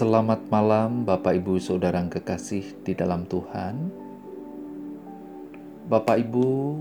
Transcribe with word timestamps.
Selamat 0.00 0.40
malam, 0.48 1.04
Bapak, 1.04 1.36
Ibu, 1.44 1.60
saudara 1.60 2.00
yang 2.00 2.08
kekasih 2.08 2.64
di 2.88 2.96
dalam 2.96 3.28
Tuhan. 3.28 3.92
Bapak, 5.92 6.24
Ibu, 6.24 6.80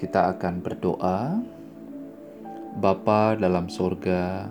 kita 0.00 0.32
akan 0.32 0.64
berdoa. 0.64 1.36
Bapa 2.80 3.36
dalam 3.36 3.68
sorga, 3.68 4.48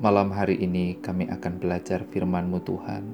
malam 0.00 0.32
hari 0.32 0.56
ini 0.56 0.96
kami 1.04 1.28
akan 1.28 1.60
belajar 1.60 2.08
firman-Mu 2.08 2.58
Tuhan. 2.64 3.04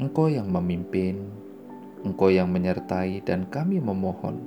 Engkau 0.00 0.32
yang 0.32 0.48
memimpin, 0.48 1.20
Engkau 2.00 2.32
yang 2.32 2.48
menyertai, 2.48 3.20
dan 3.28 3.44
kami 3.52 3.76
memohon 3.76 4.40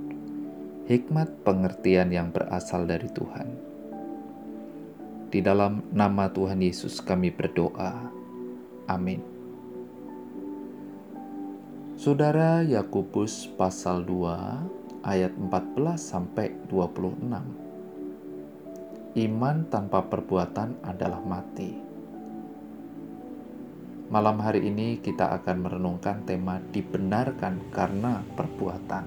hikmat 0.89 1.45
pengertian 1.45 2.09
yang 2.09 2.33
berasal 2.33 2.89
dari 2.89 3.13
Tuhan. 3.13 3.68
Di 5.29 5.45
dalam 5.45 5.85
nama 5.93 6.25
Tuhan 6.33 6.57
Yesus 6.57 7.05
kami 7.05 7.29
berdoa. 7.29 8.09
Amin. 8.89 9.21
Saudara 11.93 12.65
Yakobus 12.65 13.45
pasal 13.53 14.09
2 14.09 15.05
ayat 15.05 15.29
14 15.37 16.01
sampai 16.01 16.49
26. 16.73 17.29
Iman 19.21 19.69
tanpa 19.69 20.01
perbuatan 20.09 20.81
adalah 20.81 21.21
mati. 21.21 21.77
Malam 24.09 24.41
hari 24.41 24.65
ini 24.65 24.97
kita 24.97 25.29
akan 25.37 25.61
merenungkan 25.61 26.25
tema 26.25 26.57
dibenarkan 26.73 27.69
karena 27.69 28.25
perbuatan. 28.33 29.05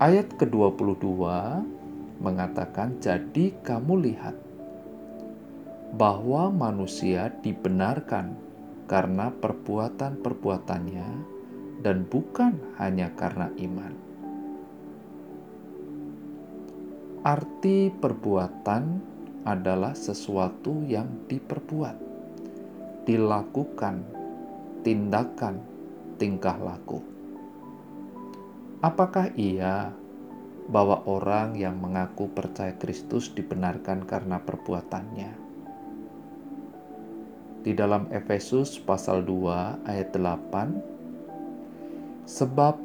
Ayat 0.00 0.32
ke-22 0.40 1.04
mengatakan, 2.18 2.98
"Jadi 2.98 3.54
kamu 3.62 3.94
lihat 4.04 4.36
bahwa 5.94 6.50
manusia 6.50 7.32
dibenarkan 7.40 8.34
karena 8.90 9.30
perbuatan-perbuatannya, 9.32 11.08
dan 11.82 12.04
bukan 12.10 12.58
hanya 12.82 13.14
karena 13.14 13.50
iman." 13.56 13.94
Arti 17.22 17.90
perbuatan 17.90 18.84
adalah 19.42 19.96
sesuatu 19.96 20.86
yang 20.86 21.26
diperbuat, 21.26 21.96
dilakukan, 23.08 24.06
tindakan, 24.86 25.58
tingkah 26.16 26.56
laku. 26.58 27.02
Apakah 28.78 29.34
ia 29.34 29.90
bahwa 30.68 31.00
orang 31.08 31.56
yang 31.56 31.80
mengaku 31.80 32.28
percaya 32.28 32.76
Kristus 32.76 33.32
dibenarkan 33.32 34.04
karena 34.04 34.36
perbuatannya. 34.44 35.48
Di 37.64 37.72
dalam 37.72 38.12
Efesus 38.12 38.76
pasal 38.76 39.24
2 39.24 39.88
ayat 39.88 40.12
8 40.12 42.28
Sebab 42.28 42.76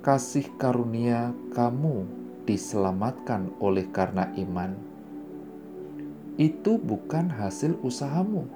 kasih 0.00 0.48
karunia 0.56 1.36
kamu 1.52 2.08
diselamatkan 2.48 3.52
oleh 3.60 3.84
karena 3.92 4.32
iman. 4.40 4.72
Itu 6.40 6.80
bukan 6.80 7.28
hasil 7.28 7.76
usahamu, 7.84 8.48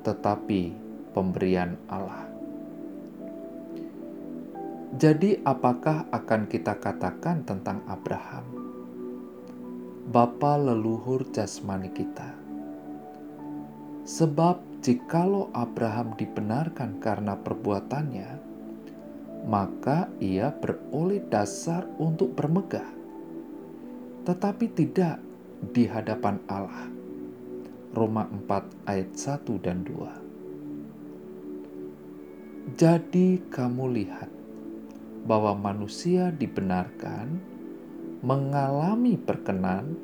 tetapi 0.00 0.72
pemberian 1.12 1.76
Allah. 1.92 2.29
Jadi, 4.90 5.38
apakah 5.46 6.10
akan 6.10 6.50
kita 6.50 6.74
katakan 6.82 7.46
tentang 7.46 7.78
Abraham? 7.86 8.42
Bapa 10.10 10.58
leluhur 10.58 11.30
jasmani 11.30 11.94
kita. 11.94 12.34
Sebab, 14.02 14.82
jikalau 14.82 15.46
Abraham 15.54 16.18
dibenarkan 16.18 16.98
karena 16.98 17.38
perbuatannya, 17.38 18.42
maka 19.46 20.10
ia 20.18 20.50
beroleh 20.50 21.22
dasar 21.30 21.86
untuk 22.02 22.34
bermegah, 22.34 22.90
tetapi 24.26 24.74
tidak 24.74 25.22
di 25.70 25.86
hadapan 25.86 26.42
Allah. 26.50 26.90
Roma 27.94 28.26
4 28.26 28.90
ayat 28.90 29.14
1 29.14 29.54
dan 29.62 29.86
2. 29.86 32.74
Jadi 32.74 33.38
kamu 33.50 33.86
lihat 33.94 34.39
bahwa 35.30 35.54
manusia 35.54 36.34
dibenarkan 36.34 37.38
mengalami 38.26 39.14
perkenan 39.14 39.94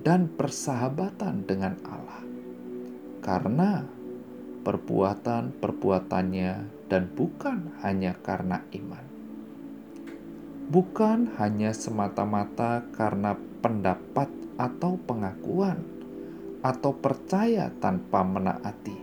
dan 0.00 0.32
persahabatan 0.32 1.44
dengan 1.44 1.76
Allah 1.84 2.24
karena 3.20 3.84
perbuatan-perbuatannya 4.64 6.52
dan 6.88 7.04
bukan 7.12 7.76
hanya 7.84 8.16
karena 8.24 8.64
iman. 8.72 9.04
Bukan 10.72 11.36
hanya 11.36 11.76
semata-mata 11.76 12.80
karena 12.96 13.36
pendapat 13.60 14.32
atau 14.56 14.96
pengakuan 15.04 15.84
atau 16.64 16.96
percaya 16.96 17.68
tanpa 17.76 18.24
menaati, 18.24 18.96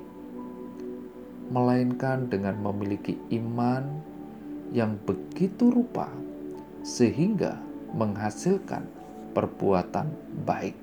melainkan 1.54 2.26
dengan 2.26 2.58
memiliki 2.58 3.22
iman 3.38 4.09
yang 4.70 4.98
begitu 5.04 5.74
rupa 5.74 6.10
sehingga 6.86 7.58
menghasilkan 7.94 8.86
perbuatan 9.34 10.10
baik. 10.46 10.78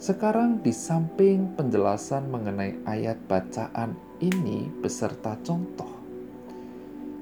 Sekarang 0.00 0.64
di 0.64 0.72
samping 0.72 1.52
penjelasan 1.60 2.32
mengenai 2.32 2.80
ayat 2.88 3.20
bacaan 3.28 3.92
ini 4.24 4.72
beserta 4.80 5.36
contoh 5.44 5.92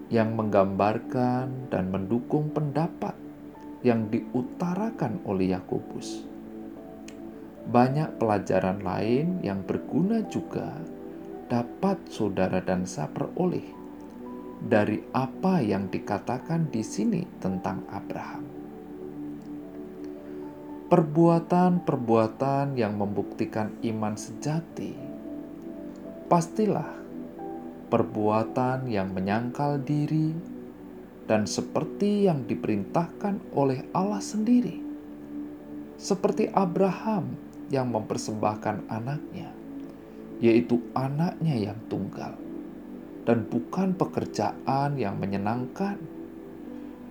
yang 0.08 0.38
menggambarkan 0.38 1.68
dan 1.68 1.90
mendukung 1.90 2.54
pendapat 2.54 3.18
yang 3.82 4.06
diutarakan 4.08 5.20
oleh 5.26 5.58
Yakobus. 5.58 6.22
Banyak 7.68 8.16
pelajaran 8.16 8.80
lain 8.80 9.44
yang 9.44 9.60
berguna 9.66 10.24
juga 10.30 10.72
dapat 11.52 12.00
saudara 12.08 12.64
dan 12.64 12.88
saya 12.88 13.12
peroleh 13.12 13.77
dari 14.58 14.98
apa 15.14 15.62
yang 15.62 15.86
dikatakan 15.86 16.66
di 16.68 16.82
sini 16.82 17.22
tentang 17.38 17.86
Abraham. 17.94 18.44
Perbuatan-perbuatan 20.88 22.74
yang 22.74 22.96
membuktikan 22.96 23.76
iman 23.84 24.16
sejati 24.16 24.96
pastilah 26.28 26.98
perbuatan 27.88 28.88
yang 28.88 29.12
menyangkal 29.12 29.80
diri 29.80 30.32
dan 31.28 31.44
seperti 31.44 32.24
yang 32.28 32.48
diperintahkan 32.48 33.52
oleh 33.52 33.84
Allah 33.92 34.20
sendiri, 34.20 34.80
seperti 36.00 36.48
Abraham 36.52 37.36
yang 37.68 37.92
mempersembahkan 37.92 38.88
anaknya, 38.88 39.52
yaitu 40.40 40.80
anaknya 40.96 41.72
yang 41.72 41.78
tunggal 41.92 42.47
dan 43.28 43.44
bukan 43.44 43.92
pekerjaan 43.92 44.96
yang 44.96 45.20
menyenangkan, 45.20 46.00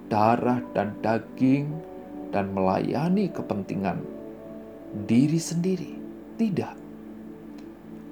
darah 0.10 0.66
dan 0.74 0.98
daging, 1.06 1.70
dan 2.34 2.58
melayani 2.58 3.30
kepentingan 3.30 4.02
diri 5.06 5.38
sendiri. 5.38 5.94
Tidak, 6.42 6.76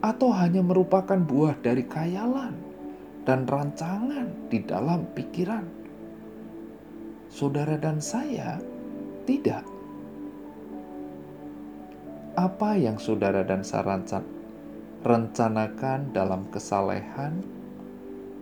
atau 0.06 0.30
hanya 0.38 0.62
merupakan 0.62 1.18
buah 1.18 1.58
dari 1.66 1.82
khayalan 1.82 2.54
dan 3.26 3.50
rancangan 3.50 4.30
di 4.54 4.62
dalam 4.62 5.10
pikiran 5.18 5.66
saudara 7.30 7.74
dan 7.82 7.98
saya. 7.98 8.62
Tidak, 9.26 9.64
apa 12.38 12.70
yang 12.78 13.02
saudara 13.02 13.42
dan 13.42 13.66
saya 13.66 14.22
rencanakan 15.02 16.14
dalam 16.14 16.46
kesalehan 16.54 17.42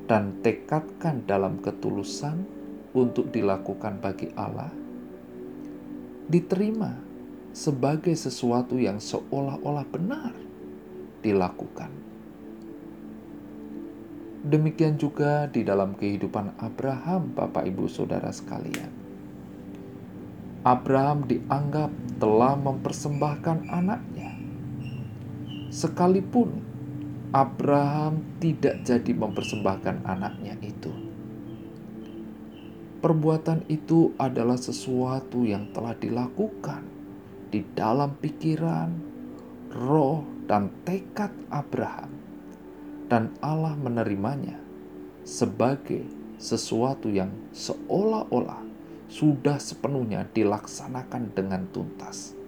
dan 0.06 0.44
tekadkan 0.44 1.24
dalam 1.24 1.64
ketulusan 1.64 2.44
untuk 2.92 3.32
dilakukan 3.32 3.98
bagi 4.04 4.30
Allah, 4.36 4.72
diterima 6.28 7.00
sebagai 7.54 8.14
sesuatu 8.18 8.76
yang 8.76 8.98
seolah-olah 8.98 9.86
benar 9.88 10.34
dilakukan. 11.24 11.90
Demikian 14.44 15.00
juga 15.00 15.48
di 15.48 15.64
dalam 15.64 15.96
kehidupan 15.96 16.60
Abraham, 16.60 17.32
Bapak 17.32 17.64
Ibu 17.64 17.88
Saudara 17.88 18.28
sekalian. 18.28 18.92
Abraham 20.68 21.24
dianggap 21.24 21.92
telah 22.20 22.60
mempersembahkan 22.60 23.72
anaknya, 23.72 24.36
sekalipun 25.72 26.73
Abraham 27.34 28.38
tidak 28.38 28.86
jadi 28.86 29.10
mempersembahkan 29.10 30.06
anaknya 30.06 30.54
itu. 30.62 30.94
Perbuatan 33.02 33.66
itu 33.74 34.14
adalah 34.22 34.54
sesuatu 34.54 35.42
yang 35.42 35.74
telah 35.74 35.98
dilakukan 35.98 36.86
di 37.50 37.66
dalam 37.74 38.14
pikiran, 38.22 38.94
roh, 39.74 40.22
dan 40.46 40.70
tekad 40.86 41.34
Abraham, 41.50 42.14
dan 43.10 43.34
Allah 43.42 43.74
menerimanya 43.82 44.62
sebagai 45.26 46.06
sesuatu 46.38 47.10
yang 47.10 47.34
seolah-olah 47.50 48.62
sudah 49.10 49.58
sepenuhnya 49.58 50.30
dilaksanakan 50.30 51.34
dengan 51.34 51.66
tuntas. 51.74 52.43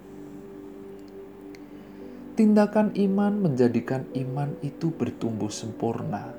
Tindakan 2.36 2.92
iman 3.00 3.48
menjadikan 3.48 4.12
iman 4.12 4.60
itu 4.60 4.92
bertumbuh 4.92 5.48
sempurna, 5.48 6.36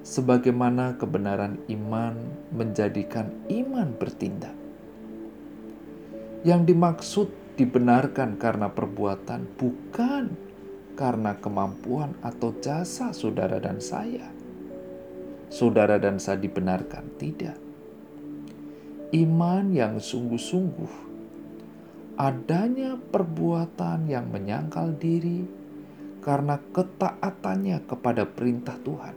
sebagaimana 0.00 0.96
kebenaran 0.96 1.60
iman 1.68 2.16
menjadikan 2.48 3.28
iman 3.52 3.92
bertindak. 3.92 4.56
Yang 6.40 6.72
dimaksud 6.72 7.28
dibenarkan 7.60 8.40
karena 8.40 8.72
perbuatan, 8.72 9.44
bukan 9.60 10.32
karena 10.96 11.36
kemampuan 11.36 12.16
atau 12.24 12.56
jasa 12.56 13.12
saudara 13.12 13.60
dan 13.60 13.76
saya. 13.76 14.24
Saudara 15.52 16.00
dan 16.00 16.16
saya 16.16 16.40
dibenarkan, 16.40 17.12
tidak. 17.20 17.60
Iman 19.12 19.76
yang 19.76 20.00
sungguh-sungguh 20.00 21.11
adanya 22.16 23.00
perbuatan 23.00 24.04
yang 24.04 24.28
menyangkal 24.28 24.92
diri 25.00 25.48
karena 26.20 26.60
ketaatannya 26.70 27.82
kepada 27.88 28.28
perintah 28.28 28.76
Tuhan. 28.84 29.16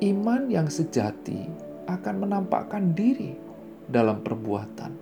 Iman 0.00 0.48
yang 0.48 0.70
sejati 0.70 1.46
akan 1.84 2.14
menampakkan 2.24 2.96
diri 2.96 3.36
dalam 3.84 4.24
perbuatan, 4.24 4.92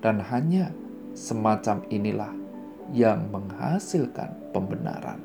dan 0.00 0.16
hanya 0.32 0.72
semacam 1.12 1.84
inilah 1.92 2.32
yang 2.96 3.28
menghasilkan 3.28 4.32
pembenaran. 4.56 5.20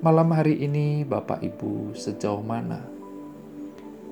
Malam 0.00 0.32
hari 0.32 0.64
ini, 0.64 1.04
Bapak 1.04 1.44
Ibu, 1.44 1.92
sejauh 1.92 2.40
mana 2.40 2.80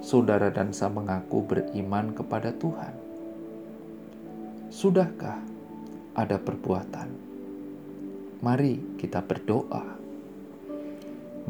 saudara 0.05 0.53
dan 0.53 0.71
saya 0.77 0.93
mengaku 0.93 1.43
beriman 1.49 2.13
kepada 2.13 2.53
Tuhan? 2.53 3.08
Sudahkah 4.79 5.43
ada 6.15 6.39
perbuatan? 6.39 7.11
Mari 8.39 8.95
kita 8.95 9.19
berdoa. 9.27 9.99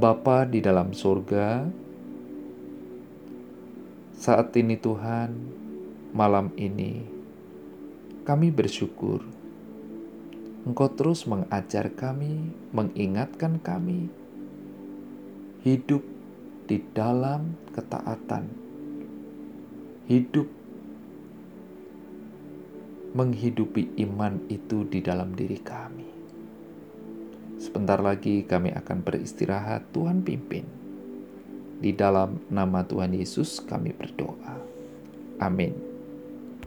Bapa 0.01 0.49
di 0.49 0.65
dalam 0.65 0.97
surga, 0.97 1.69
saat 4.17 4.49
ini 4.57 4.81
Tuhan, 4.81 5.29
malam 6.17 6.57
ini 6.57 7.05
kami 8.25 8.49
bersyukur 8.49 9.21
Engkau 10.65 10.89
terus 10.89 11.29
mengajar 11.29 11.93
kami, 11.93 12.57
mengingatkan 12.73 13.61
kami 13.61 14.09
hidup 15.69 16.01
di 16.65 16.81
dalam 16.97 17.61
ketaatan, 17.77 18.49
hidup 20.09 20.58
menghidupi 23.17 23.97
iman 24.05 24.45
itu 24.53 24.85
di 24.85 25.01
dalam 25.01 25.33
diri 25.33 25.57
kami. 25.61 26.09
Sebentar 27.59 27.99
lagi 27.99 28.45
kami 28.45 28.71
akan 28.71 29.03
beristirahat, 29.03 29.91
Tuhan 29.91 30.23
pimpin. 30.23 30.69
Di 31.79 31.95
dalam 31.95 32.43
nama 32.51 32.85
Tuhan 32.85 33.15
Yesus 33.15 33.63
kami 33.65 33.95
berdoa. 33.95 34.61
Amin. 35.39 35.88